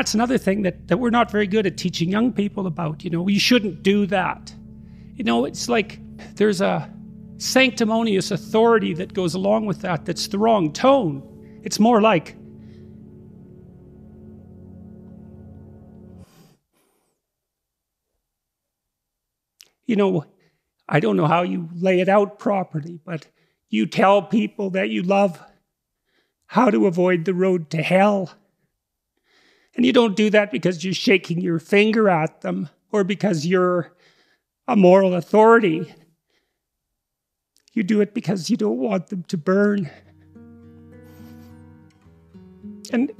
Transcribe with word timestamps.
that's 0.00 0.14
another 0.14 0.38
thing 0.38 0.62
that, 0.62 0.88
that 0.88 0.96
we're 0.96 1.10
not 1.10 1.30
very 1.30 1.46
good 1.46 1.66
at 1.66 1.76
teaching 1.76 2.08
young 2.08 2.32
people 2.32 2.66
about. 2.66 3.04
You 3.04 3.10
know, 3.10 3.28
you 3.28 3.38
shouldn't 3.38 3.82
do 3.82 4.06
that. 4.06 4.50
You 5.14 5.24
know, 5.24 5.44
it's 5.44 5.68
like 5.68 6.00
there's 6.36 6.62
a 6.62 6.90
sanctimonious 7.36 8.30
authority 8.30 8.94
that 8.94 9.12
goes 9.12 9.34
along 9.34 9.66
with 9.66 9.82
that 9.82 10.06
that's 10.06 10.28
the 10.28 10.38
wrong 10.38 10.72
tone. 10.72 11.60
It's 11.64 11.78
more 11.78 12.00
like, 12.00 12.34
you 19.84 19.96
know, 19.96 20.24
I 20.88 20.98
don't 20.98 21.18
know 21.18 21.26
how 21.26 21.42
you 21.42 21.68
lay 21.74 22.00
it 22.00 22.08
out 22.08 22.38
properly, 22.38 23.00
but 23.04 23.26
you 23.68 23.84
tell 23.84 24.22
people 24.22 24.70
that 24.70 24.88
you 24.88 25.02
love 25.02 25.38
how 26.46 26.70
to 26.70 26.86
avoid 26.86 27.26
the 27.26 27.34
road 27.34 27.68
to 27.68 27.82
hell. 27.82 28.30
And 29.80 29.86
you 29.86 29.94
don't 29.94 30.14
do 30.14 30.28
that 30.28 30.52
because 30.52 30.84
you're 30.84 30.92
shaking 30.92 31.40
your 31.40 31.58
finger 31.58 32.10
at 32.10 32.42
them 32.42 32.68
or 32.92 33.02
because 33.02 33.46
you're 33.46 33.96
a 34.68 34.76
moral 34.76 35.14
authority. 35.14 35.90
You 37.72 37.82
do 37.82 38.02
it 38.02 38.12
because 38.12 38.50
you 38.50 38.58
don't 38.58 38.76
want 38.76 39.06
them 39.06 39.22
to 39.28 39.38
burn. 39.38 39.88
And 42.92 43.10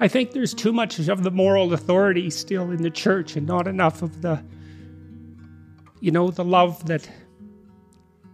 I 0.00 0.08
think 0.08 0.32
there's 0.32 0.54
too 0.54 0.72
much 0.72 0.98
of 0.98 1.22
the 1.22 1.30
moral 1.30 1.72
authority 1.72 2.28
still 2.28 2.72
in 2.72 2.82
the 2.82 2.90
church 2.90 3.36
and 3.36 3.46
not 3.46 3.68
enough 3.68 4.02
of 4.02 4.22
the 4.22 4.42
you 6.00 6.10
know, 6.10 6.32
the 6.32 6.44
love 6.44 6.84
that 6.88 7.08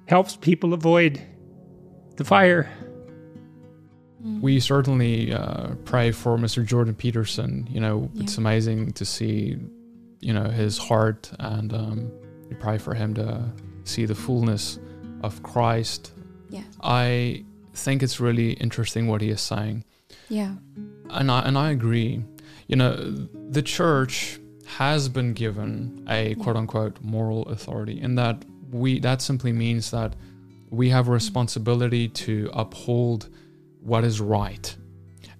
helps 0.06 0.36
people 0.36 0.72
avoid 0.72 1.20
the 2.16 2.24
fire. 2.24 2.70
We 4.40 4.58
certainly 4.60 5.32
uh, 5.34 5.74
pray 5.84 6.10
for 6.10 6.38
Mr. 6.38 6.64
Jordan 6.64 6.94
Peterson. 6.94 7.68
You 7.70 7.80
know, 7.80 8.10
Yeah. 8.14 8.22
it's 8.22 8.38
amazing 8.38 8.92
to 8.92 9.04
see, 9.04 9.56
you 10.20 10.32
know, 10.32 10.44
his 10.48 10.78
heart, 10.78 11.30
and 11.38 11.72
um, 11.74 12.10
we 12.48 12.56
pray 12.56 12.78
for 12.78 12.94
him 12.94 13.12
to 13.14 13.44
see 13.84 14.06
the 14.06 14.14
fullness 14.14 14.78
of 15.22 15.42
Christ. 15.42 16.12
Yes. 16.48 16.64
I 16.82 17.44
think 17.74 18.02
it's 18.02 18.18
really 18.18 18.52
interesting 18.54 19.08
what 19.08 19.20
he 19.20 19.28
is 19.28 19.40
saying, 19.42 19.84
Yeah. 20.30 20.54
and 21.10 21.30
I 21.30 21.40
and 21.40 21.58
I 21.58 21.70
agree. 21.70 22.22
You 22.66 22.76
know, 22.76 22.94
the 23.50 23.62
church 23.62 24.40
has 24.78 25.10
been 25.10 25.34
given 25.34 26.04
a 26.08 26.34
quote 26.36 26.56
unquote 26.56 26.98
moral 27.02 27.42
authority, 27.48 28.00
in 28.00 28.14
that 28.14 28.42
we 28.70 29.00
that 29.00 29.20
simply 29.20 29.52
means 29.52 29.90
that 29.90 30.16
we 30.70 30.88
have 30.88 31.08
a 31.08 31.10
responsibility 31.12 32.08
to 32.08 32.48
uphold 32.54 33.28
what 33.84 34.02
is 34.04 34.20
right 34.20 34.76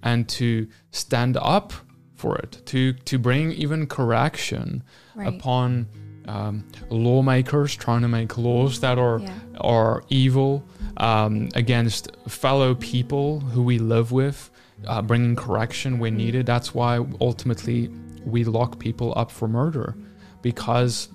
and 0.03 0.29
to 0.29 0.69
stand 0.91 1.37
up 1.39 1.73
for 2.15 2.37
it, 2.39 2.63
to 2.67 2.93
to 3.11 3.19
bring 3.19 3.53
even 3.53 3.87
correction 3.87 4.83
Right. 5.17 5.29
upon 5.29 5.87
um, 6.27 6.65
lawmakers 6.91 7.77
trying 7.77 8.03
to 8.03 8.09
make 8.09 8.37
laws 8.39 8.81
that 8.81 8.99
are 8.99 9.21
Yeah. 9.21 9.31
are 9.61 10.03
evil 10.09 10.65
um, 10.97 11.49
against 11.55 12.03
fellow 12.29 12.75
people 12.75 13.41
who 13.53 13.63
we 13.63 13.79
live 13.79 14.11
with, 14.13 14.51
uh, 14.87 15.03
bringing 15.03 15.37
correction 15.37 15.99
when 15.99 16.17
needed. 16.17 16.47
That's 16.47 16.75
why 16.75 16.93
ultimately 17.21 17.91
we 18.25 18.45
lock 18.45 18.79
people 18.79 19.13
up 19.17 19.31
for 19.31 19.47
murder, 19.49 19.95
because 20.43 21.09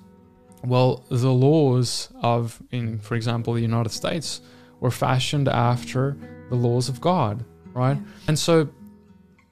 well, 0.62 1.04
the 1.08 1.32
laws 1.32 2.10
of, 2.22 2.62
in 2.70 2.98
for 2.98 3.14
example, 3.14 3.54
the 3.54 3.62
United 3.62 3.90
States 3.92 4.42
were 4.80 4.90
fashioned 4.90 5.48
after 5.48 6.16
the 6.50 6.56
laws 6.56 6.88
of 6.90 7.00
God, 7.00 7.44
right? 7.72 7.96
Yeah. 7.96 8.02
And 8.28 8.38
so 8.38 8.68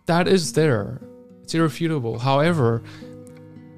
that 0.06 0.28
is 0.28 0.52
there. 0.52 1.00
It's 1.42 1.54
irrefutable. 1.54 2.18
However, 2.18 2.82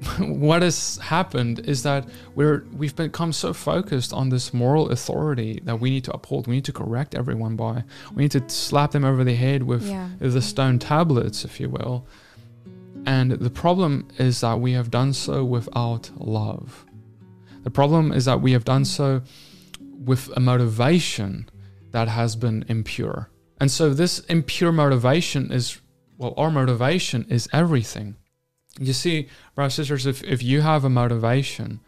what 0.19 0.63
has 0.63 0.97
happened 0.99 1.61
is 1.67 1.83
that 1.83 2.09
we're 2.35 2.65
we've 2.73 2.97
become 2.97 3.33
so 3.33 3.53
focused 3.53 4.13
on 4.13 4.31
this 4.31 4.53
moral 4.55 4.91
authority 4.91 5.61
that 5.65 5.79
we 5.79 5.91
need 5.91 6.05
to 6.05 6.13
uphold. 6.13 6.47
We 6.47 6.55
need 6.57 6.65
to 6.65 6.73
correct 6.73 7.15
everyone 7.15 7.55
by. 7.57 7.85
We 8.15 8.23
need 8.25 8.31
to 8.33 8.49
slap 8.49 8.93
them 8.93 9.05
over 9.05 9.23
the 9.25 9.35
head 9.37 9.63
with 9.63 9.87
Yeah. 9.87 10.09
the 10.19 10.43
stone 10.43 10.79
tablets, 10.79 11.45
if 11.45 11.61
you 11.61 11.69
will. 11.69 12.07
And 13.07 13.33
the 13.33 13.51
problem 13.51 14.09
is 14.19 14.41
that 14.41 14.61
we 14.61 14.73
have 14.73 14.91
done 14.91 15.13
so 15.13 15.45
without 15.45 16.11
love. 16.19 16.85
The 17.63 17.71
problem 17.71 18.11
is 18.13 18.25
that 18.25 18.41
we 18.41 18.53
have 18.53 18.65
done 18.65 18.85
so 18.87 19.23
with 20.05 20.31
a 20.35 20.41
motivation 20.41 21.49
that 21.93 22.09
has 22.09 22.37
been 22.37 22.65
impure. 22.69 23.31
And 23.61 23.71
so 23.71 23.93
this 23.93 24.21
impure 24.21 24.73
motivation 24.73 25.53
is, 25.53 25.81
well, 26.17 26.35
our 26.37 26.51
motivation 26.51 27.27
is 27.29 27.49
everything. 27.53 28.17
You 28.79 28.93
see, 28.93 29.29
brothers 29.55 29.79
and 29.79 29.87
sisters, 29.87 30.07
if, 30.07 30.23
if 30.25 30.43
you 30.43 30.63
have 30.63 30.85
a 30.85 30.91
motivation 30.91 31.81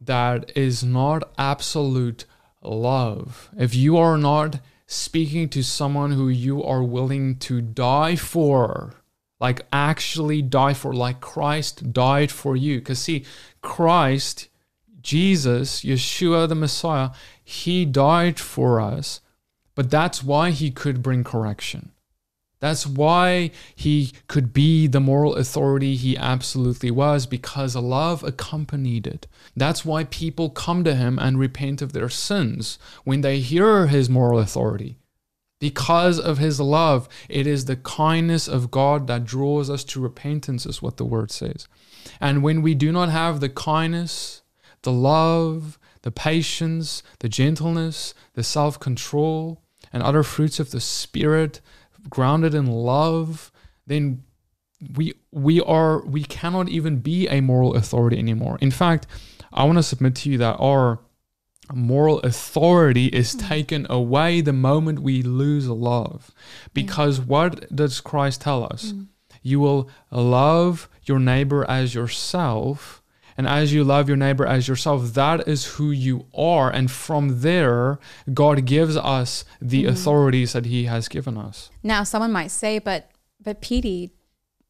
that 0.00 0.56
is 0.56 0.84
not 0.84 1.30
absolute 1.38 2.24
love, 2.62 3.50
if 3.56 3.74
you 3.74 3.96
are 3.96 4.18
not 4.18 4.60
speaking 4.86 5.48
to 5.50 5.62
someone 5.62 6.12
who 6.12 6.28
you 6.28 6.62
are 6.62 6.82
willing 6.82 7.36
to 7.36 7.60
die 7.60 8.16
for, 8.16 8.94
like 9.40 9.66
actually 9.72 10.42
die 10.42 10.74
for, 10.74 10.92
like 10.92 11.20
Christ 11.20 11.92
died 11.92 12.30
for 12.30 12.56
you. 12.56 12.78
Because 12.78 12.98
see, 12.98 13.24
Christ, 13.62 14.48
Jesus, 15.00 15.82
Yeshua 15.82 16.48
the 16.48 16.54
Messiah, 16.54 17.10
he 17.44 17.84
died 17.84 18.38
for 18.40 18.80
us, 18.80 19.20
but 19.78 19.92
that's 19.92 20.24
why 20.24 20.50
he 20.50 20.72
could 20.72 21.04
bring 21.04 21.22
correction. 21.22 21.92
That's 22.58 22.84
why 22.84 23.52
he 23.76 24.12
could 24.26 24.52
be 24.52 24.88
the 24.88 24.98
moral 24.98 25.36
authority 25.36 25.94
he 25.94 26.16
absolutely 26.16 26.90
was 26.90 27.26
because 27.26 27.76
love 27.76 28.24
accompanied 28.24 29.06
it. 29.06 29.28
That's 29.54 29.84
why 29.84 30.02
people 30.02 30.50
come 30.50 30.82
to 30.82 30.96
him 30.96 31.16
and 31.16 31.38
repent 31.38 31.80
of 31.80 31.92
their 31.92 32.08
sins 32.08 32.80
when 33.04 33.20
they 33.20 33.38
hear 33.38 33.86
his 33.86 34.10
moral 34.10 34.40
authority. 34.40 34.98
Because 35.60 36.18
of 36.18 36.38
his 36.38 36.58
love, 36.58 37.08
it 37.28 37.46
is 37.46 37.66
the 37.66 37.76
kindness 37.76 38.48
of 38.48 38.72
God 38.72 39.06
that 39.06 39.24
draws 39.24 39.70
us 39.70 39.84
to 39.84 40.00
repentance, 40.00 40.66
is 40.66 40.82
what 40.82 40.96
the 40.96 41.04
word 41.04 41.30
says. 41.30 41.68
And 42.20 42.42
when 42.42 42.62
we 42.62 42.74
do 42.74 42.90
not 42.90 43.10
have 43.10 43.38
the 43.38 43.48
kindness, 43.48 44.42
the 44.82 44.90
love, 44.92 45.78
the 46.02 46.10
patience, 46.10 47.04
the 47.20 47.28
gentleness, 47.28 48.12
the 48.34 48.42
self 48.42 48.80
control, 48.80 49.62
and 49.92 50.02
other 50.02 50.22
fruits 50.22 50.60
of 50.60 50.70
the 50.70 50.80
Spirit, 50.80 51.60
grounded 52.08 52.54
in 52.54 52.66
love, 52.66 53.50
then 53.86 54.22
we 54.94 55.14
we 55.32 55.60
are 55.60 56.04
we 56.06 56.22
cannot 56.22 56.68
even 56.68 56.98
be 56.98 57.28
a 57.28 57.40
moral 57.40 57.74
authority 57.74 58.18
anymore. 58.18 58.58
In 58.60 58.70
fact, 58.70 59.06
I 59.52 59.64
want 59.64 59.78
to 59.78 59.82
submit 59.82 60.14
to 60.16 60.30
you 60.30 60.38
that 60.38 60.56
our 60.60 61.00
moral 61.72 62.20
authority 62.20 63.06
is 63.06 63.34
mm-hmm. 63.34 63.48
taken 63.48 63.86
away 63.90 64.40
the 64.40 64.52
moment 64.52 65.00
we 65.00 65.22
lose 65.22 65.68
love. 65.68 66.30
Mm. 66.30 66.74
Because 66.74 67.20
what 67.20 67.74
does 67.74 68.00
Christ 68.00 68.40
tell 68.40 68.64
us? 68.64 68.92
Mm. 68.92 69.08
You 69.42 69.60
will 69.60 69.90
love 70.10 70.88
your 71.04 71.18
neighbor 71.18 71.68
as 71.68 71.94
yourself. 71.94 73.02
And 73.38 73.46
as 73.46 73.72
you 73.72 73.84
love 73.84 74.08
your 74.08 74.16
neighbor 74.16 74.44
as 74.44 74.66
yourself, 74.66 75.14
that 75.14 75.46
is 75.46 75.64
who 75.64 75.92
you 75.92 76.26
are. 76.34 76.70
And 76.70 76.90
from 76.90 77.40
there, 77.40 78.00
God 78.34 78.66
gives 78.66 78.96
us 78.96 79.44
the 79.62 79.86
authorities 79.86 80.52
that 80.52 80.66
He 80.66 80.84
has 80.84 81.08
given 81.08 81.38
us. 81.38 81.70
Now, 81.84 82.02
someone 82.02 82.32
might 82.32 82.50
say, 82.50 82.80
but 82.80 83.10
but 83.40 83.60
Petey, 83.60 84.10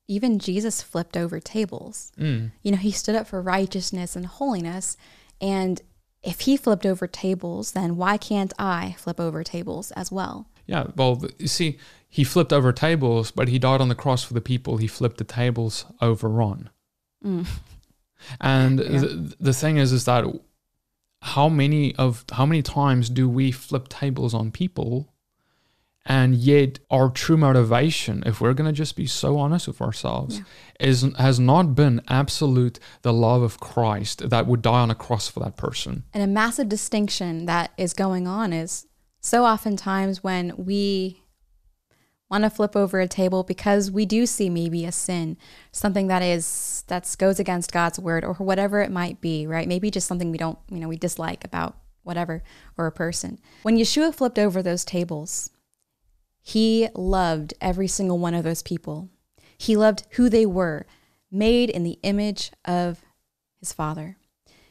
even 0.06 0.38
Jesus 0.38 0.82
flipped 0.82 1.16
over 1.16 1.40
tables. 1.40 2.12
Mm. 2.18 2.52
You 2.62 2.72
know, 2.72 2.78
he 2.78 2.90
stood 2.90 3.14
up 3.14 3.26
for 3.26 3.40
righteousness 3.40 4.14
and 4.14 4.26
holiness. 4.26 4.96
And 5.40 5.80
if 6.22 6.40
he 6.40 6.56
flipped 6.56 6.84
over 6.84 7.06
tables, 7.06 7.72
then 7.72 7.96
why 7.96 8.18
can't 8.18 8.52
I 8.58 8.96
flip 8.98 9.18
over 9.18 9.42
tables 9.42 9.90
as 9.92 10.12
well? 10.12 10.48
Yeah, 10.66 10.88
well, 10.96 11.24
you 11.38 11.48
see, 11.48 11.78
He 12.10 12.24
flipped 12.24 12.52
over 12.52 12.72
tables, 12.72 13.30
but 13.30 13.48
He 13.48 13.58
died 13.58 13.80
on 13.80 13.88
the 13.88 13.94
cross 13.94 14.22
for 14.22 14.34
the 14.34 14.40
people 14.40 14.76
He 14.76 14.86
flipped 14.86 15.16
the 15.16 15.24
tables 15.24 15.86
over 16.00 16.42
on. 16.42 16.70
Mm. 17.24 17.46
And 18.40 18.80
Yeah. 18.80 18.98
the, 19.00 19.36
the 19.40 19.52
thing 19.52 19.76
is, 19.76 19.92
is 19.92 20.04
that 20.06 20.24
how 21.22 21.48
many 21.48 21.94
of 21.96 22.24
how 22.32 22.46
many 22.46 22.62
times 22.62 23.08
do 23.10 23.28
we 23.28 23.50
flip 23.50 23.88
tables 23.88 24.34
on 24.34 24.50
people, 24.50 25.12
and 26.06 26.34
yet 26.34 26.78
our 26.90 27.10
true 27.10 27.36
motivation, 27.36 28.22
if 28.24 28.40
we're 28.40 28.54
gonna 28.54 28.72
just 28.72 28.96
be 28.96 29.06
so 29.06 29.36
honest 29.38 29.66
with 29.66 29.80
ourselves, 29.82 30.38
Yeah. 30.38 30.44
is 30.88 31.02
has 31.18 31.38
not 31.40 31.74
been 31.74 32.00
absolute 32.08 32.78
the 33.02 33.12
love 33.12 33.42
of 33.42 33.58
Christ 33.60 34.30
that 34.30 34.46
would 34.46 34.62
die 34.62 34.80
on 34.80 34.90
a 34.90 34.94
cross 34.94 35.28
for 35.28 35.40
that 35.40 35.56
person. 35.56 36.04
And 36.14 36.22
a 36.22 36.26
massive 36.26 36.68
distinction 36.68 37.46
that 37.46 37.72
is 37.76 37.92
going 37.94 38.26
on 38.28 38.52
is 38.52 38.86
so 39.20 39.44
oftentimes 39.44 40.22
when 40.22 40.52
we 40.56 41.22
want 42.30 42.44
to 42.44 42.50
flip 42.50 42.76
over 42.76 43.00
a 43.00 43.08
table 43.08 43.42
because 43.42 43.90
we 43.90 44.04
do 44.04 44.26
see 44.26 44.50
maybe 44.50 44.84
a 44.84 44.92
sin, 44.92 45.36
something 45.72 46.08
that 46.08 46.22
is 46.22 46.84
that 46.88 47.14
goes 47.18 47.40
against 47.40 47.72
God's 47.72 47.98
word 47.98 48.24
or 48.24 48.34
whatever 48.34 48.80
it 48.80 48.90
might 48.90 49.20
be, 49.20 49.46
right? 49.46 49.68
Maybe 49.68 49.90
just 49.90 50.06
something 50.06 50.30
we 50.30 50.38
don't, 50.38 50.58
you 50.70 50.78
know, 50.78 50.88
we 50.88 50.96
dislike 50.96 51.44
about 51.44 51.76
whatever 52.02 52.42
or 52.76 52.86
a 52.86 52.92
person. 52.92 53.38
When 53.62 53.76
Yeshua 53.76 54.14
flipped 54.14 54.38
over 54.38 54.62
those 54.62 54.84
tables, 54.84 55.50
he 56.40 56.88
loved 56.94 57.54
every 57.60 57.88
single 57.88 58.18
one 58.18 58.34
of 58.34 58.44
those 58.44 58.62
people 58.62 59.10
He 59.58 59.76
loved 59.76 60.06
who 60.12 60.28
they 60.28 60.46
were, 60.46 60.86
made 61.30 61.68
in 61.68 61.82
the 61.82 61.98
image 62.02 62.52
of 62.64 63.02
his 63.58 63.72
Father. 63.72 64.16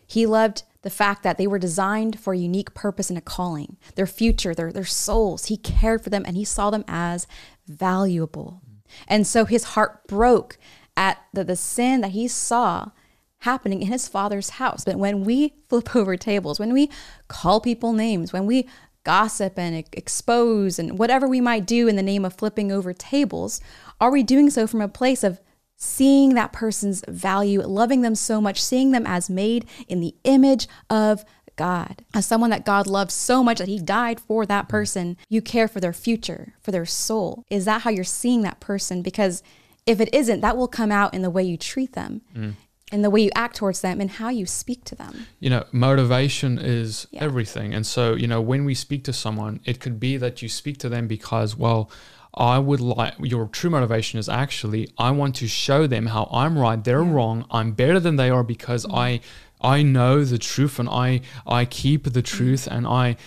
He 0.07 0.25
loved 0.25 0.63
the 0.81 0.89
fact 0.89 1.23
that 1.23 1.37
they 1.37 1.47
were 1.47 1.59
designed 1.59 2.19
for 2.19 2.33
a 2.33 2.37
unique 2.37 2.73
purpose 2.73 3.09
and 3.09 3.17
a 3.17 3.21
calling, 3.21 3.77
their 3.95 4.07
future, 4.07 4.53
their, 4.53 4.71
their 4.71 4.85
souls. 4.85 5.45
He 5.45 5.57
cared 5.57 6.03
for 6.03 6.09
them 6.09 6.23
and 6.25 6.37
he 6.37 6.45
saw 6.45 6.69
them 6.69 6.85
as 6.87 7.27
valuable. 7.67 8.61
And 9.07 9.25
so 9.27 9.45
his 9.45 9.63
heart 9.63 10.07
broke 10.07 10.57
at 10.95 11.17
the, 11.33 11.43
the 11.43 11.55
sin 11.55 12.01
that 12.01 12.11
he 12.11 12.27
saw 12.27 12.91
happening 13.39 13.81
in 13.81 13.87
his 13.87 14.07
father's 14.07 14.51
house. 14.51 14.83
But 14.85 14.95
when 14.95 15.23
we 15.23 15.53
flip 15.69 15.95
over 15.95 16.17
tables, 16.17 16.59
when 16.59 16.73
we 16.73 16.89
call 17.27 17.61
people 17.61 17.93
names, 17.93 18.33
when 18.33 18.45
we 18.45 18.67
gossip 19.03 19.57
and 19.57 19.85
expose 19.93 20.77
and 20.77 20.99
whatever 20.99 21.27
we 21.27 21.39
might 21.39 21.65
do 21.65 21.87
in 21.87 21.95
the 21.95 22.03
name 22.03 22.25
of 22.25 22.33
flipping 22.33 22.71
over 22.71 22.93
tables, 22.93 23.61
are 24.01 24.11
we 24.11 24.21
doing 24.21 24.49
so 24.49 24.67
from 24.67 24.81
a 24.81 24.89
place 24.89 25.23
of 25.23 25.39
seeing 25.77 26.33
that 26.33 26.51
person's 26.51 27.03
value, 27.07 27.61
loving 27.61 28.01
them 28.01 28.15
so 28.15 28.41
much, 28.41 28.61
seeing 28.61 28.91
them 28.91 29.05
as 29.05 29.29
made 29.29 29.65
in 29.87 29.99
the 29.99 30.15
image 30.23 30.67
of 30.89 31.23
God, 31.55 32.03
as 32.13 32.25
someone 32.25 32.49
that 32.49 32.65
God 32.65 32.87
loves 32.87 33.13
so 33.13 33.43
much 33.43 33.59
that 33.59 33.67
he 33.67 33.79
died 33.79 34.19
for 34.19 34.45
that 34.45 34.67
person, 34.67 35.17
you 35.29 35.41
care 35.41 35.67
for 35.67 35.79
their 35.79 35.93
future, 35.93 36.53
for 36.61 36.71
their 36.71 36.85
soul. 36.85 37.43
Is 37.49 37.65
that 37.65 37.81
how 37.81 37.89
you're 37.89 38.03
seeing 38.03 38.41
that 38.41 38.59
person? 38.59 39.01
Because 39.01 39.43
if 39.85 39.99
it 39.99 40.13
isn't, 40.13 40.41
that 40.41 40.57
will 40.57 40.67
come 40.67 40.91
out 40.91 41.13
in 41.13 41.21
the 41.21 41.29
way 41.29 41.43
you 41.43 41.57
treat 41.57 41.93
them. 41.93 42.21
Mm. 42.35 42.53
In 42.89 43.01
the 43.01 43.09
way 43.09 43.19
you 43.19 43.31
act 43.35 43.57
towards 43.57 43.81
them 43.81 43.99
and 43.99 44.09
how 44.09 44.29
you 44.29 44.45
speak 44.45 44.85
to 44.85 44.95
them. 44.95 45.27
You 45.41 45.49
know, 45.49 45.65
motivation 45.73 46.57
is 46.57 47.05
yeah. 47.11 47.21
everything. 47.21 47.73
And 47.73 47.85
so, 47.85 48.13
you 48.13 48.27
know, 48.27 48.39
when 48.39 48.63
we 48.63 48.75
speak 48.75 49.03
to 49.05 49.13
someone, 49.13 49.59
it 49.65 49.81
could 49.81 49.99
be 49.99 50.15
that 50.15 50.41
you 50.41 50.47
speak 50.47 50.77
to 50.77 50.89
them 50.89 51.05
because, 51.05 51.57
well, 51.57 51.91
I 52.37 52.59
would 52.59 52.79
like 52.79 53.15
your 53.19 53.47
true 53.47 53.69
motivation 53.69 54.19
is 54.19 54.29
actually 54.29 54.89
I 54.97 55.11
want 55.11 55.35
to 55.37 55.47
show 55.47 55.87
them 55.87 56.05
how 56.07 56.29
I'm 56.31 56.57
right, 56.57 56.81
they're 56.81 57.03
yeah. 57.03 57.11
wrong, 57.11 57.45
I'm 57.51 57.71
better 57.71 57.99
than 57.99 58.15
they 58.15 58.29
are 58.29 58.43
because 58.43 58.85
mm-hmm. 58.85 58.95
I 58.95 59.19
I 59.59 59.81
know 59.81 60.23
the 60.23 60.37
truth 60.37 60.79
and 60.79 60.87
I 60.87 61.21
I 61.45 61.65
keep 61.65 62.03
the 62.03 62.09
mm-hmm. 62.09 62.37
truth 62.37 62.65
mm-hmm. 62.65 62.77
and 62.77 62.87
I 62.87 63.17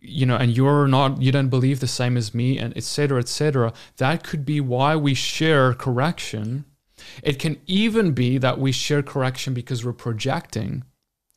you 0.00 0.24
know 0.24 0.36
and 0.36 0.56
you're 0.56 0.86
not 0.86 1.20
you 1.20 1.32
don't 1.32 1.48
believe 1.48 1.80
the 1.80 1.86
same 1.86 2.16
as 2.16 2.34
me 2.34 2.58
and 2.58 2.74
etc 2.76 3.18
etc 3.18 3.72
that 3.98 4.22
could 4.22 4.44
be 4.44 4.60
why 4.60 4.96
we 4.96 5.14
share 5.14 5.74
correction 5.74 6.64
it 7.22 7.38
can 7.38 7.60
even 7.66 8.12
be 8.12 8.38
that 8.38 8.58
we 8.58 8.72
share 8.72 9.02
correction 9.02 9.52
because 9.52 9.84
we're 9.84 9.92
projecting 9.92 10.84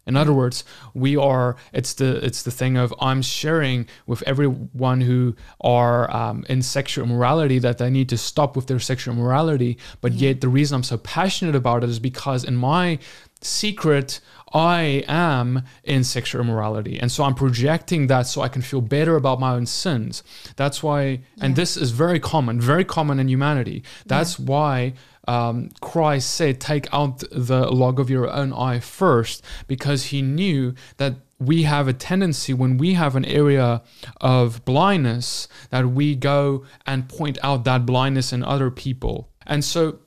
in 0.06 0.18
other 0.18 0.34
words, 0.34 0.64
we 0.94 1.16
are. 1.16 1.56
It's 1.72 1.94
the 1.94 2.24
it's 2.24 2.44
the 2.44 2.52
thing 2.52 2.78
of 2.78 2.94
I'm 3.00 3.22
sharing 3.22 3.88
with 4.06 4.22
everyone 4.24 5.02
who 5.02 5.36
are 5.62 6.14
um, 6.16 6.46
in 6.50 6.62
sexual 6.62 7.06
immorality 7.06 7.60
that 7.60 7.78
they 7.78 7.90
need 7.90 8.10
to 8.10 8.18
stop 8.18 8.56
with 8.56 8.68
their 8.68 8.80
sexual 8.80 9.14
immorality. 9.14 9.78
But 10.02 10.14
yeah. 10.14 10.30
yet 10.30 10.42
the 10.42 10.50
reason 10.50 10.76
I'm 10.76 10.84
so 10.84 10.98
passionate 10.98 11.56
about 11.56 11.84
it 11.84 11.90
is 11.90 12.00
because 12.00 12.44
in 12.44 12.56
my 12.56 13.00
secret 13.42 14.20
I 14.54 15.04
am 15.08 15.64
in 15.84 16.04
sexual 16.04 16.42
immorality. 16.42 17.00
And 17.00 17.12
so 17.12 17.24
I'm 17.24 17.34
projecting 17.34 18.08
that 18.08 18.28
so 18.28 18.42
I 18.42 18.50
can 18.50 18.62
feel 18.62 18.82
better 18.82 19.16
about 19.16 19.40
my 19.40 19.54
own 19.54 19.66
sins. 19.66 20.24
That's 20.56 20.84
why, 20.84 21.02
yeah. 21.04 21.18
and 21.42 21.56
this 21.56 21.76
is 21.76 21.92
very 21.92 22.20
common, 22.20 22.62
very 22.62 22.86
common 22.86 23.20
in 23.20 23.28
humanity. 23.28 23.84
That's 24.06 24.40
yeah. 24.40 24.46
why 24.46 24.94
um, 25.28 25.70
Christ 25.82 26.36
said, 26.36 26.60
Take 26.60 26.94
out 26.94 27.24
the 27.32 27.72
log 27.72 28.00
of 28.00 28.10
your 28.10 28.30
own 28.30 28.54
eye 28.54 28.80
first, 28.80 29.44
because 29.68 30.06
he 30.06 30.22
knew 30.22 30.76
that 30.98 31.16
we 31.40 31.64
have 31.64 31.88
a 31.88 31.94
tendency 31.94 32.54
when 32.54 32.78
we 32.78 32.94
have 32.94 33.16
an 33.16 33.26
area 33.26 33.82
of 34.22 34.64
blindness 34.66 35.48
that 35.72 35.88
we 35.90 36.16
go 36.16 36.64
and 36.86 37.10
point 37.10 37.38
out 37.44 37.64
that 37.66 37.86
blindness 37.86 38.32
in 38.32 38.44
other 38.44 38.70
people. 38.70 39.30
And 39.46 39.64
so, 39.64 40.00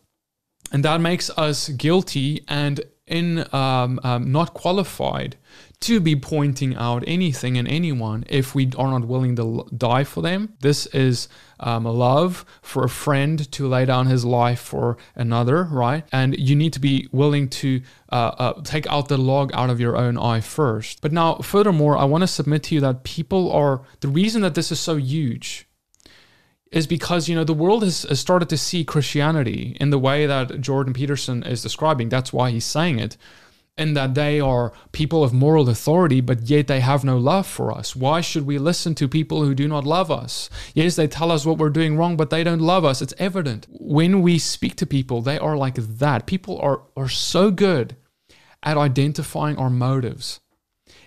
and 0.73 0.85
that 0.85 1.01
makes 1.01 1.31
us 1.31 1.69
guilty 1.69 2.45
and 2.49 2.81
in 3.07 3.47
um, 3.55 4.01
um, 4.03 4.33
not 4.33 4.53
qualified 4.53 5.37
to 5.79 6.01
be 6.01 6.17
pointing 6.17 6.75
out 6.75 7.05
anything 7.07 7.57
and 7.57 7.69
anyone 7.69 8.25
if 8.29 8.55
we 8.55 8.71
are 8.77 8.91
not 8.91 9.07
willing 9.07 9.37
to 9.37 9.65
die 9.77 10.05
for 10.05 10.23
them. 10.23 10.55
This 10.61 10.87
is 10.87 11.29
um, 11.61 11.87
a 11.87 11.93
love 11.93 12.45
for 12.63 12.85
a 12.85 12.89
friend 12.89 13.51
to 13.53 13.69
lay 13.69 13.85
down 13.85 14.07
his 14.07 14.25
life 14.25 14.59
for 14.59 14.97
another, 15.15 15.65
right? 15.65 16.05
And 16.11 16.37
you 16.37 16.57
need 16.57 16.73
to 16.73 16.81
be 16.81 17.09
willing 17.13 17.49
to 17.51 17.83
uh, 18.11 18.33
uh, 18.39 18.63
take 18.63 18.87
out 18.89 19.09
the 19.09 19.19
log 19.19 19.53
out 19.55 19.71
of 19.71 19.79
your 19.79 19.97
own 19.97 20.19
eye 20.19 20.41
first. 20.41 21.01
But 21.01 21.13
now, 21.13 21.37
furthermore, 21.37 21.97
I 21.97 22.05
want 22.05 22.23
to 22.23 22.29
submit 22.29 22.65
to 22.65 22.75
you 22.75 22.81
that 22.81 23.05
people 23.05 23.53
are 23.53 23.83
the 24.01 24.09
reason 24.09 24.43
that 24.43 24.55
this 24.55 24.73
is 24.73 24.81
so 24.81 24.97
huge 24.97 25.66
is 26.73 26.87
because 26.87 27.29
you 27.29 27.35
know 27.35 27.45
the 27.45 27.55
world 27.55 27.83
has, 27.83 28.03
has, 28.03 28.21
started 28.21 28.49
to 28.49 28.57
see 28.57 28.85
Christianity 28.85 29.77
in 29.81 29.91
the 29.91 29.99
way 29.99 30.27
that 30.27 30.61
Jordan 30.61 30.93
Peterson 30.93 31.43
is 31.43 31.63
describing. 31.63 32.09
That's 32.09 32.33
why 32.33 32.51
he's 32.51 32.65
saying 32.65 32.99
it 32.99 33.17
in 33.79 33.95
that 33.95 34.15
they 34.15 34.41
are 34.41 34.73
people 34.93 35.23
of 35.23 35.33
moral 35.33 35.69
authority, 35.69 36.21
but 36.21 36.43
yet 36.43 36.67
they 36.67 36.81
have 36.81 37.05
no 37.05 37.19
love 37.19 37.47
for 37.47 37.71
us. 37.71 37.95
Why 37.95 38.21
should 38.21 38.47
we 38.47 38.59
listen 38.59 38.95
to 38.95 39.09
people 39.09 39.45
who 39.45 39.55
do 39.55 39.69
not 39.69 39.85
love 39.85 40.11
us? 40.11 40.49
Yes, 40.75 40.97
they 40.97 41.07
tell 41.07 41.31
us 41.31 41.45
what 41.45 41.59
we're 41.59 41.71
doing 41.71 41.97
wrong, 41.97 42.17
but 42.17 42.31
they 42.31 42.43
don't 42.43 42.61
love 42.61 42.85
us. 42.85 43.03
It's 43.03 43.15
evident. 43.19 43.67
When 43.71 44.23
we 44.23 44.39
speak 44.39 44.77
to 44.77 44.87
people, 44.87 45.21
they 45.21 45.39
are 45.39 45.57
like 45.57 45.75
that. 45.75 46.27
People 46.27 46.59
are, 46.61 46.83
are 46.97 47.09
so 47.09 47.51
good 47.51 47.97
at 48.63 48.79
identifying 48.79 49.59
our 49.59 49.71
motives. 49.71 50.41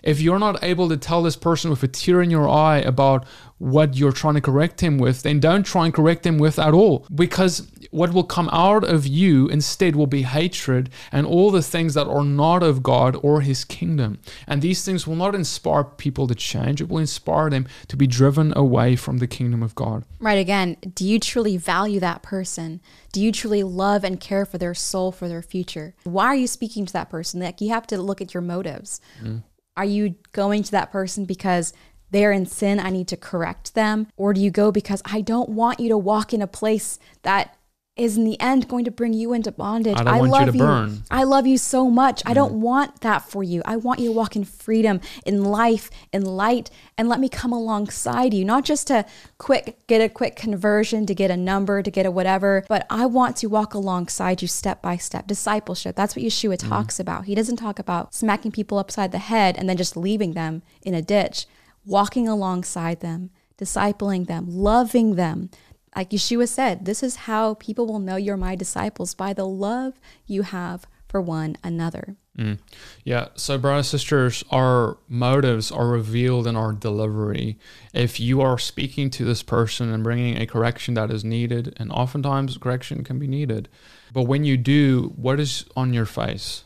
If 0.02 0.20
you're 0.20 0.38
not 0.38 0.62
able 0.62 0.88
to 0.88 0.96
tell 0.96 1.22
this 1.22 1.36
person 1.36 1.70
with 1.70 1.82
a 1.82 1.88
tear 1.88 2.22
in 2.22 2.30
your 2.30 2.48
eye 2.48 2.78
about 2.78 3.26
what 3.60 3.94
you're 3.94 4.10
trying 4.10 4.34
to 4.34 4.40
correct 4.40 4.80
him 4.80 4.96
with, 4.96 5.22
then 5.22 5.38
don't 5.38 5.66
try 5.66 5.84
and 5.84 5.92
correct 5.92 6.24
him 6.24 6.38
with 6.38 6.58
at 6.58 6.72
all. 6.72 7.06
Because 7.14 7.70
what 7.90 8.14
will 8.14 8.24
come 8.24 8.48
out 8.52 8.84
of 8.84 9.06
you 9.06 9.48
instead 9.48 9.94
will 9.94 10.06
be 10.06 10.22
hatred 10.22 10.88
and 11.12 11.26
all 11.26 11.50
the 11.50 11.62
things 11.62 11.92
that 11.92 12.06
are 12.06 12.24
not 12.24 12.62
of 12.62 12.82
God 12.82 13.18
or 13.22 13.42
his 13.42 13.64
kingdom. 13.64 14.18
And 14.46 14.62
these 14.62 14.82
things 14.82 15.06
will 15.06 15.16
not 15.16 15.34
inspire 15.34 15.84
people 15.84 16.26
to 16.28 16.34
change, 16.34 16.80
it 16.80 16.88
will 16.88 16.98
inspire 16.98 17.50
them 17.50 17.66
to 17.88 17.96
be 17.96 18.06
driven 18.06 18.54
away 18.56 18.96
from 18.96 19.18
the 19.18 19.26
kingdom 19.26 19.62
of 19.62 19.74
God. 19.74 20.04
Right. 20.20 20.38
Again, 20.38 20.78
do 20.94 21.06
you 21.06 21.18
truly 21.18 21.58
value 21.58 22.00
that 22.00 22.22
person? 22.22 22.80
Do 23.12 23.20
you 23.20 23.32
truly 23.32 23.62
love 23.62 24.04
and 24.04 24.18
care 24.18 24.46
for 24.46 24.56
their 24.56 24.74
soul, 24.74 25.12
for 25.12 25.28
their 25.28 25.42
future? 25.42 25.94
Why 26.04 26.26
are 26.26 26.34
you 26.34 26.46
speaking 26.46 26.86
to 26.86 26.92
that 26.94 27.10
person? 27.10 27.40
Like 27.40 27.60
you 27.60 27.68
have 27.70 27.86
to 27.88 28.00
look 28.00 28.22
at 28.22 28.32
your 28.32 28.40
motives. 28.40 29.00
Mm. 29.22 29.42
Are 29.76 29.84
you 29.84 30.16
going 30.32 30.62
to 30.64 30.70
that 30.72 30.90
person 30.90 31.24
because 31.24 31.72
they're 32.10 32.32
in 32.32 32.46
sin, 32.46 32.80
I 32.80 32.90
need 32.90 33.08
to 33.08 33.16
correct 33.16 33.74
them? 33.74 34.08
Or 34.16 34.32
do 34.32 34.40
you 34.40 34.50
go 34.50 34.72
because 34.72 35.02
I 35.04 35.20
don't 35.20 35.50
want 35.50 35.80
you 35.80 35.88
to 35.90 35.98
walk 35.98 36.32
in 36.32 36.42
a 36.42 36.46
place 36.46 36.98
that 37.22 37.56
is 38.00 38.16
in 38.16 38.24
the 38.24 38.40
end 38.40 38.68
going 38.68 38.84
to 38.84 38.90
bring 38.90 39.12
you 39.12 39.32
into 39.32 39.52
bondage. 39.52 39.98
I, 39.98 40.16
I 40.16 40.20
love 40.20 40.54
you 40.54 40.64
you. 40.64 41.02
I 41.10 41.24
love 41.24 41.46
you 41.46 41.58
so 41.58 41.90
much. 41.90 42.22
Mm. 42.22 42.30
I 42.30 42.34
don't 42.34 42.60
want 42.60 43.00
that 43.02 43.22
for 43.22 43.42
you. 43.42 43.62
I 43.64 43.76
want 43.76 44.00
you 44.00 44.06
to 44.06 44.12
walk 44.12 44.36
in 44.36 44.44
freedom, 44.44 45.00
in 45.24 45.44
life, 45.44 45.90
in 46.12 46.24
light, 46.24 46.70
and 46.96 47.08
let 47.08 47.20
me 47.20 47.28
come 47.28 47.52
alongside 47.52 48.34
you, 48.34 48.44
not 48.44 48.64
just 48.64 48.86
to 48.88 49.04
quick 49.38 49.78
get 49.86 50.00
a 50.00 50.08
quick 50.08 50.36
conversion, 50.36 51.06
to 51.06 51.14
get 51.14 51.30
a 51.30 51.36
number, 51.36 51.82
to 51.82 51.90
get 51.90 52.06
a 52.06 52.10
whatever, 52.10 52.64
but 52.68 52.86
I 52.90 53.06
want 53.06 53.36
to 53.38 53.48
walk 53.48 53.74
alongside 53.74 54.42
you 54.42 54.48
step 54.48 54.82
by 54.82 54.96
step. 54.96 55.26
Discipleship. 55.26 55.96
That's 55.96 56.16
what 56.16 56.24
Yeshua 56.24 56.56
mm. 56.56 56.68
talks 56.68 56.98
about. 56.98 57.26
He 57.26 57.34
doesn't 57.34 57.56
talk 57.56 57.78
about 57.78 58.14
smacking 58.14 58.52
people 58.52 58.78
upside 58.78 59.12
the 59.12 59.18
head 59.18 59.56
and 59.56 59.68
then 59.68 59.76
just 59.76 59.96
leaving 59.96 60.32
them 60.32 60.62
in 60.82 60.94
a 60.94 61.02
ditch 61.02 61.46
walking 61.84 62.28
alongside 62.28 63.00
them, 63.00 63.30
discipling 63.58 64.26
them, 64.26 64.46
loving 64.48 65.16
them. 65.16 65.50
Like 65.96 66.10
Yeshua 66.10 66.48
said, 66.48 66.84
this 66.84 67.02
is 67.02 67.16
how 67.16 67.54
people 67.54 67.86
will 67.86 67.98
know 67.98 68.16
you're 68.16 68.36
my 68.36 68.54
disciples 68.54 69.14
by 69.14 69.32
the 69.32 69.46
love 69.46 69.94
you 70.26 70.42
have 70.42 70.86
for 71.08 71.20
one 71.20 71.56
another. 71.64 72.16
Mm. 72.38 72.58
Yeah. 73.04 73.28
So, 73.34 73.58
brothers 73.58 73.92
and 73.92 74.00
sisters, 74.00 74.44
our 74.50 74.98
motives 75.08 75.72
are 75.72 75.88
revealed 75.88 76.46
in 76.46 76.54
our 76.54 76.72
delivery. 76.72 77.58
If 77.92 78.20
you 78.20 78.40
are 78.40 78.58
speaking 78.58 79.10
to 79.10 79.24
this 79.24 79.42
person 79.42 79.92
and 79.92 80.04
bringing 80.04 80.36
a 80.36 80.46
correction 80.46 80.94
that 80.94 81.10
is 81.10 81.24
needed, 81.24 81.74
and 81.78 81.90
oftentimes 81.90 82.56
correction 82.56 83.02
can 83.02 83.18
be 83.18 83.26
needed, 83.26 83.68
but 84.12 84.22
when 84.22 84.44
you 84.44 84.56
do, 84.56 85.12
what 85.16 85.40
is 85.40 85.64
on 85.76 85.92
your 85.92 86.06
face? 86.06 86.64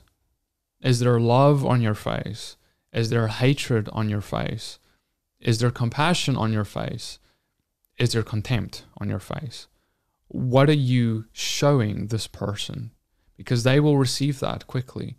Is 0.83 1.01
there 1.01 1.19
love 1.19 1.65
on 1.65 1.81
your 1.81 1.95
face? 1.95 2.57
Is 2.93 3.09
there 3.09 3.29
hatred 3.29 3.89
on 3.93 4.11
your 4.11 4.21
face? 4.21 4.79
Is 5.41 5.59
there 5.59 5.71
compassion 5.71 6.37
on 6.37 6.53
your 6.53 6.65
face? 6.65 7.19
Is 7.99 8.13
there 8.13 8.23
contempt 8.23 8.85
on 8.99 9.09
your 9.09 9.21
face? 9.21 9.69
What 10.29 10.69
are 10.69 10.73
you 10.73 11.27
showing 11.33 12.09
this 12.09 12.27
person? 12.27 12.91
Because 13.37 13.63
they 13.63 13.81
will 13.81 13.99
receive 13.99 14.41
that 14.41 14.67
quickly. 14.67 15.17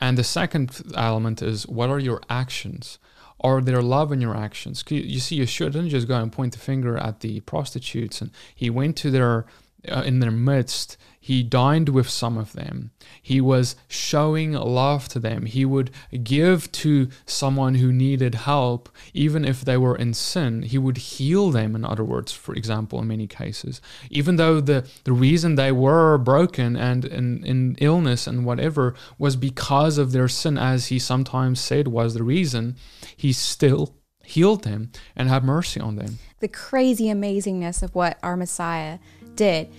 And 0.00 0.18
the 0.18 0.24
second 0.24 0.82
element 0.94 1.42
is 1.42 1.66
what 1.66 1.88
are 1.88 1.98
your 1.98 2.20
actions? 2.28 2.98
Are 3.40 3.60
there 3.60 3.82
love 3.82 4.12
in 4.12 4.20
your 4.20 4.36
actions? 4.36 4.84
You 4.88 5.18
see, 5.18 5.38
Yeshua 5.38 5.72
didn't 5.72 5.90
just 5.90 6.08
go 6.08 6.20
and 6.20 6.32
point 6.32 6.52
the 6.52 6.58
finger 6.58 6.96
at 6.96 7.20
the 7.20 7.40
prostitutes, 7.40 8.20
and 8.20 8.30
he 8.54 8.70
went 8.70 8.96
to 8.98 9.10
their 9.10 9.46
uh, 9.88 10.02
in 10.02 10.20
their 10.20 10.30
midst, 10.30 10.96
he 11.24 11.42
dined 11.42 11.88
with 11.88 12.06
some 12.10 12.36
of 12.36 12.52
them. 12.52 12.90
He 13.22 13.40
was 13.40 13.76
showing 13.88 14.52
love 14.52 15.08
to 15.08 15.18
them. 15.18 15.46
He 15.46 15.64
would 15.64 15.90
give 16.22 16.70
to 16.72 17.08
someone 17.24 17.76
who 17.76 17.94
needed 17.94 18.34
help, 18.34 18.90
even 19.14 19.42
if 19.42 19.62
they 19.62 19.78
were 19.78 19.96
in 19.96 20.12
sin. 20.12 20.64
He 20.64 20.76
would 20.76 20.98
heal 20.98 21.50
them, 21.50 21.74
in 21.74 21.82
other 21.82 22.04
words, 22.04 22.32
for 22.32 22.54
example, 22.54 23.00
in 23.00 23.08
many 23.08 23.26
cases. 23.26 23.80
Even 24.10 24.36
though 24.36 24.60
the, 24.60 24.86
the 25.04 25.14
reason 25.14 25.54
they 25.54 25.72
were 25.72 26.18
broken 26.18 26.76
and 26.76 27.06
in, 27.06 27.42
in 27.42 27.76
illness 27.80 28.26
and 28.26 28.44
whatever 28.44 28.94
was 29.18 29.34
because 29.34 29.96
of 29.96 30.12
their 30.12 30.28
sin, 30.28 30.58
as 30.58 30.88
he 30.88 30.98
sometimes 30.98 31.58
said 31.58 31.88
was 31.88 32.12
the 32.12 32.22
reason, 32.22 32.76
he 33.16 33.32
still 33.32 33.96
healed 34.22 34.64
them 34.64 34.90
and 35.16 35.28
had 35.30 35.42
mercy 35.42 35.80
on 35.80 35.96
them. 35.96 36.18
The 36.40 36.48
crazy 36.48 37.06
amazingness 37.06 37.82
of 37.82 37.94
what 37.94 38.18
our 38.22 38.36
Messiah 38.36 38.98
did 39.36 39.72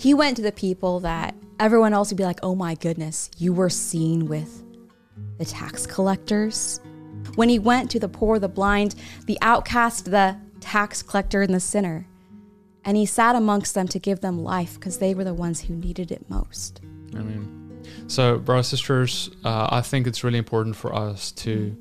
he 0.00 0.14
went 0.14 0.36
to 0.36 0.42
the 0.42 0.52
people 0.52 1.00
that 1.00 1.34
everyone 1.58 1.92
else 1.92 2.10
would 2.10 2.16
be 2.16 2.24
like, 2.24 2.40
oh 2.42 2.54
my 2.54 2.74
goodness, 2.74 3.30
you 3.36 3.52
were 3.52 3.68
seen 3.68 4.26
with 4.26 4.64
the 5.36 5.44
tax 5.44 5.86
collectors. 5.86 6.80
When 7.34 7.50
he 7.50 7.58
went 7.58 7.90
to 7.90 8.00
the 8.00 8.08
poor, 8.08 8.38
the 8.38 8.48
blind, 8.48 8.94
the 9.26 9.36
outcast, 9.42 10.10
the 10.10 10.38
tax 10.60 11.02
collector, 11.02 11.42
and 11.42 11.52
the 11.52 11.60
sinner, 11.60 12.06
and 12.82 12.96
he 12.96 13.04
sat 13.04 13.36
amongst 13.36 13.74
them 13.74 13.86
to 13.88 13.98
give 13.98 14.20
them 14.20 14.42
life 14.42 14.74
because 14.74 14.98
they 14.98 15.14
were 15.14 15.24
the 15.24 15.34
ones 15.34 15.60
who 15.60 15.74
needed 15.74 16.10
it 16.10 16.30
most. 16.30 16.80
I 17.14 17.18
mean, 17.18 17.84
so, 18.06 18.38
brothers 18.38 18.68
sisters, 18.68 19.28
uh, 19.44 19.68
I 19.70 19.82
think 19.82 20.06
it's 20.06 20.24
really 20.24 20.38
important 20.38 20.76
for 20.76 20.94
us 20.94 21.30
to 21.32 21.76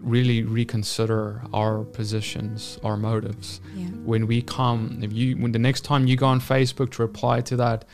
really 0.00 0.42
reconsider 0.42 1.42
our 1.52 1.84
positions, 1.84 2.78
our 2.84 2.96
motives. 2.96 3.60
Yeah. 3.74 3.86
When 4.04 4.26
we 4.26 4.42
come, 4.42 5.00
if 5.02 5.12
you, 5.12 5.36
when 5.36 5.52
the 5.52 5.58
next 5.58 5.82
time 5.82 6.06
you 6.06 6.16
go 6.16 6.26
on 6.26 6.40
Facebook 6.40 6.90
to 6.92 7.02
reply 7.02 7.40
to 7.42 7.56
that, 7.56 7.84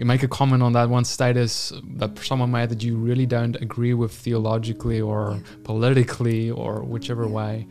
you 0.00 0.06
make 0.06 0.22
a 0.22 0.28
comment 0.28 0.62
on 0.62 0.72
that 0.72 0.88
one 0.88 1.04
status 1.04 1.72
that 1.96 2.18
someone 2.20 2.50
made 2.50 2.70
that 2.70 2.82
you 2.82 2.96
really 2.96 3.26
don't 3.26 3.56
agree 3.56 3.92
with 3.92 4.12
theologically 4.12 5.00
or 5.00 5.32
yeah. 5.32 5.40
politically 5.64 6.50
or 6.50 6.82
whichever 6.82 7.24
yeah. 7.24 7.30
way. 7.30 7.66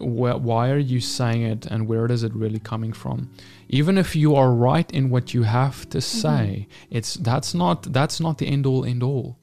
why 0.00 0.70
are 0.70 0.78
you 0.78 1.00
saying 1.00 1.42
it 1.42 1.66
and 1.66 1.86
where 1.86 2.06
is 2.10 2.24
it 2.24 2.34
really 2.34 2.58
coming 2.58 2.92
from? 2.92 3.30
Even 3.68 3.98
if 3.98 4.16
you 4.16 4.34
are 4.34 4.52
right 4.52 4.90
in 4.90 5.10
what 5.10 5.32
you 5.32 5.44
have 5.44 5.88
to 5.90 5.98
mm-hmm. 5.98 6.18
say, 6.18 6.66
mm-hmm. 6.68 6.96
it's 6.96 7.14
that's 7.14 7.54
not 7.54 7.92
that's 7.92 8.18
not 8.18 8.38
the 8.38 8.46
end 8.46 8.66
all 8.66 8.84
end 8.84 9.02
all 9.04 9.39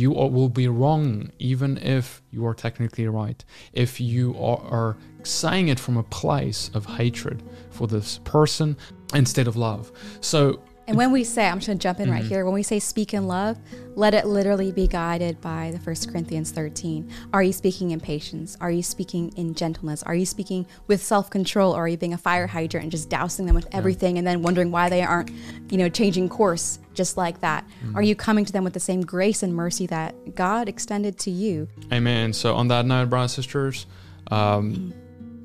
you 0.00 0.10
will 0.10 0.48
be 0.48 0.66
wrong 0.66 1.30
even 1.38 1.76
if 1.78 2.22
you 2.30 2.46
are 2.46 2.54
technically 2.54 3.06
right. 3.06 3.44
If 3.72 4.00
you 4.00 4.34
are, 4.38 4.60
are 4.78 4.96
saying 5.22 5.68
it 5.68 5.78
from 5.78 5.96
a 5.96 6.02
place 6.04 6.70
of 6.72 6.86
hatred 6.86 7.42
for 7.70 7.86
this 7.86 8.18
person 8.24 8.76
instead 9.14 9.46
of 9.46 9.56
love. 9.56 9.92
So 10.20 10.62
and 10.90 10.96
when 10.96 11.12
we 11.12 11.22
say, 11.22 11.46
I'm 11.46 11.58
just 11.58 11.68
going 11.68 11.78
to 11.78 11.82
jump 11.82 12.00
in 12.00 12.06
mm-hmm. 12.06 12.14
right 12.14 12.24
here. 12.24 12.44
When 12.44 12.52
we 12.52 12.64
say 12.64 12.80
speak 12.80 13.14
in 13.14 13.28
love, 13.28 13.56
let 13.94 14.12
it 14.12 14.26
literally 14.26 14.72
be 14.72 14.88
guided 14.88 15.40
by 15.40 15.70
the 15.70 15.78
First 15.78 16.10
Corinthians 16.10 16.50
13. 16.50 17.08
Are 17.32 17.44
you 17.44 17.52
speaking 17.52 17.92
in 17.92 18.00
patience? 18.00 18.56
Are 18.60 18.72
you 18.72 18.82
speaking 18.82 19.32
in 19.36 19.54
gentleness? 19.54 20.02
Are 20.02 20.16
you 20.16 20.26
speaking 20.26 20.66
with 20.88 21.00
self 21.00 21.30
control? 21.30 21.76
Or 21.76 21.84
are 21.84 21.88
you 21.88 21.96
being 21.96 22.12
a 22.12 22.18
fire 22.18 22.48
hydrant 22.48 22.82
and 22.82 22.90
just 22.90 23.08
dousing 23.08 23.46
them 23.46 23.54
with 23.54 23.68
everything 23.70 24.16
yeah. 24.16 24.18
and 24.18 24.26
then 24.26 24.42
wondering 24.42 24.72
why 24.72 24.88
they 24.88 25.02
aren't, 25.02 25.30
you 25.70 25.78
know, 25.78 25.88
changing 25.88 26.28
course 26.28 26.80
just 26.92 27.16
like 27.16 27.40
that? 27.40 27.64
Mm-hmm. 27.84 27.96
Are 27.96 28.02
you 28.02 28.16
coming 28.16 28.44
to 28.44 28.52
them 28.52 28.64
with 28.64 28.72
the 28.72 28.80
same 28.80 29.02
grace 29.02 29.44
and 29.44 29.54
mercy 29.54 29.86
that 29.86 30.34
God 30.34 30.68
extended 30.68 31.20
to 31.20 31.30
you? 31.30 31.68
Amen. 31.92 32.32
So, 32.32 32.56
on 32.56 32.66
that 32.66 32.84
note, 32.84 33.10
brothers 33.10 33.38
and 33.38 33.44
sisters, 33.44 33.86
um, 34.32 34.74
mm-hmm 34.74 34.99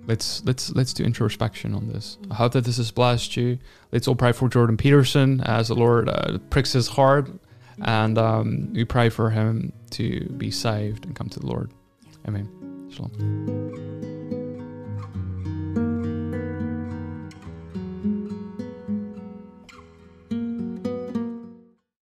let's 0.07 0.43
let's 0.45 0.71
let's 0.71 0.93
do 0.93 1.03
introspection 1.03 1.73
on 1.73 1.87
this. 1.87 2.17
I 2.29 2.35
hope 2.35 2.53
that 2.53 2.65
this 2.65 2.77
has 2.77 2.91
blessed 2.91 3.35
you. 3.37 3.59
Let's 3.91 4.07
all 4.07 4.15
pray 4.15 4.31
for 4.31 4.49
Jordan 4.49 4.77
Peterson 4.77 5.41
as 5.41 5.67
the 5.67 5.75
Lord 5.75 6.09
uh, 6.09 6.37
pricks 6.49 6.73
his 6.73 6.87
heart, 6.87 7.29
and 7.81 8.17
um, 8.17 8.73
we 8.73 8.85
pray 8.85 9.09
for 9.09 9.29
him 9.29 9.73
to 9.91 10.25
be 10.37 10.51
saved 10.51 11.05
and 11.05 11.15
come 11.15 11.29
to 11.29 11.39
the 11.39 11.47
Lord. 11.47 11.71
Amen. 12.27 12.49
Shalom. 12.91 14.14